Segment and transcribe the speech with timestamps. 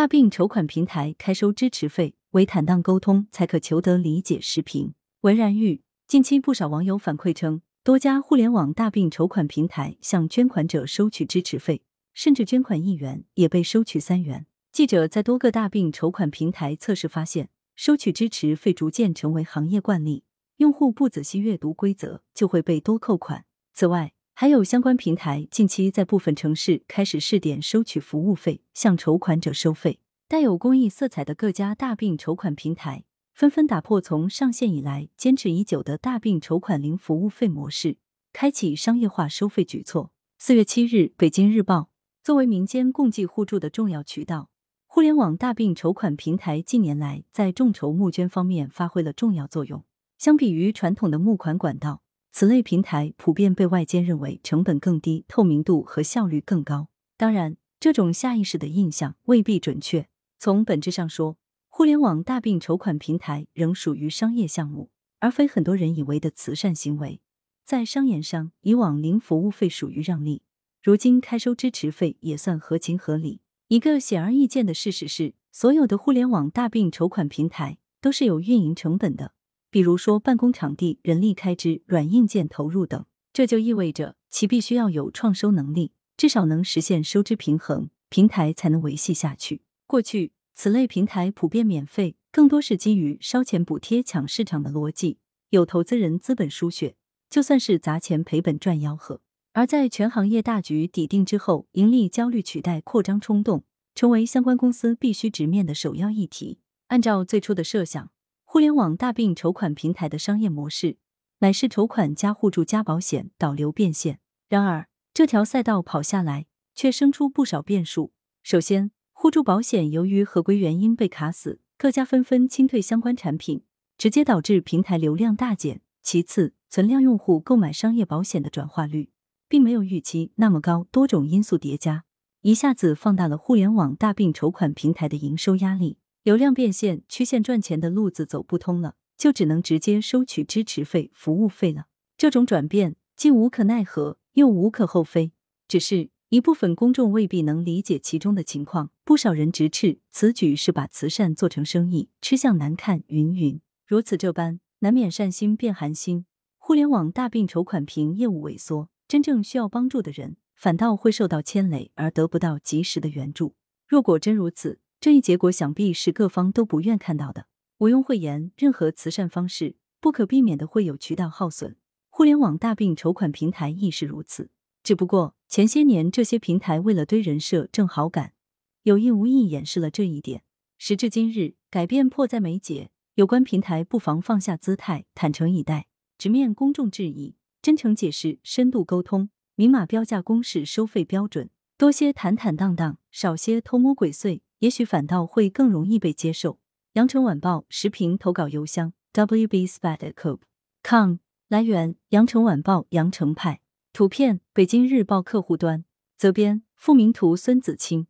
[0.00, 4.40] 大病筹款平台开收支持费，为坦荡沟通才可求得理解。
[4.40, 5.82] 视频：文然玉。
[6.06, 11.82] 近期不少网友反馈称，多家互联网大病筹款平台向捐款者收取支持费，
[12.14, 14.46] 甚至捐款一元也被收取三元。
[14.72, 20.24] 记者在多个大病筹款平台测试发现，收取支持费逐渐成为行业惯例，
[20.56, 23.44] 用户不仔细阅读规则就会被多扣款。
[23.74, 30.00] 此外，还有相关平台近期在部分城市开始试点收取服务费，向筹款者收费。
[30.26, 33.04] 带有公益色彩的各家大病筹款平台
[33.34, 37.96] 纷纷打破从上线以来坚持已久的大病筹款零服务费模式，
[38.32, 40.12] 开启商业化收费举措。
[40.38, 41.90] 四月七日，北京日报
[42.22, 44.50] 作为民间共济互助的重要渠道，
[44.86, 49.84] 互联网大病筹款平台近年来在众筹募捐方面发挥了重要作用。
[50.16, 52.02] 相比于传统的募款管道。
[52.32, 56.88] 此类平台普遍被外界认为成本更低、透明度和效率更高。
[57.16, 60.08] 当然，这种下意识的印象未必准确。
[60.38, 61.36] 从本质上说，
[61.68, 67.20] 互联网大病筹款平台仍属于商业项目，而非很多人以为的慈善行为。
[67.64, 70.42] 在商言商，以往零服务费属于让利，
[70.82, 73.40] 如今开收支持费也算合情合理。
[73.68, 79.32] 一个显而易见的事实是，所有的互联网大病筹款平台都是有运营成本的。
[79.70, 89.62] 比如说办公场地、人力开支、软硬件投入等，这就意味着其必须要有创收能力，至少能实现收支平衡，平台才能维系下去。
[89.86, 95.18] 过去此类平台普遍免费，更多是基于烧钱补贴抢市场的逻辑，
[95.50, 96.96] 有投资人资本输血，
[97.28, 99.20] 就算是砸钱赔本赚吆喝。
[99.52, 106.58] 而在全行业大局底定之后，盈利焦虑取代扩张冲动，成为相关公司必须直面的首要议题。
[106.88, 108.10] 按照最初的设想。
[108.52, 110.96] 互联网大病筹款平台的商业模式
[111.38, 114.18] 乃是筹款加互助加保险导流变现。
[114.48, 118.12] 然而，这条赛道跑下来，却生出不少变数。
[118.42, 123.62] 首先，互助保险由于合规原因被卡死，各家纷纷清退相关产品，
[123.96, 125.82] 直接导致平台流量大减。
[126.02, 129.10] 其次，存量用户购买商业保险的转化率
[129.48, 132.02] 并没有预期那么高，多种因素叠加，
[132.40, 135.98] 一下子放大了互联网大病筹款平台的营收压力。
[136.22, 141.86] 流量变现、曲线赚钱的路子走不通了，就只能直接收取支持费、服务费了。
[142.18, 145.32] 这种转变既无可奈何，又无可厚非。
[145.66, 153.02] 只是一部分公众未必能理解其中的情况，不少人直斥此举是把慈善做成生意，吃相难看。
[153.06, 156.26] 云云如此这般，难免善心变寒心。
[156.58, 163.54] 互联网大病筹款凭业务萎缩，真正需要帮助的人反倒会受到牵累，而得不到及时的援助。
[163.88, 167.46] 若果真如此，这一结果想必是各方都不愿看到的。
[167.78, 171.76] 毋庸讳言，任何慈善方式不可避免的会有渠道耗损，
[172.10, 174.50] 互联网大病筹款平台亦是如此。
[174.82, 178.34] 只不过前些年这些平台为了堆人设、挣好感，
[178.82, 180.42] 有意无意掩饰了这一点。
[180.76, 185.86] 时至今日，改变迫在眉睫，有关平台不妨放下姿态，坦诚以待，
[186.18, 194.42] 直面公众质疑，真诚解释，深度沟通，明码标价公示收费标准，多些坦坦荡荡，少些偷摸鬼祟。
[194.60, 196.58] 也许反倒会更容易被接受。
[196.94, 201.16] 羊城晚报时评投稿邮箱：wbspad@com。
[201.48, 203.60] 来源：羊城晚报羊城派。
[203.92, 205.84] 图片：北京日报客户端。
[206.16, 208.06] 责编：付明图，孙子清。